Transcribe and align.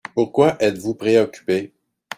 Pourquoi 0.15 0.57
êtes-vous 0.59 0.95
préoccupé? 0.95 1.73